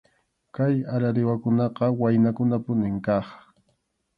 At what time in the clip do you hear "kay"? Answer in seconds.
0.55-0.75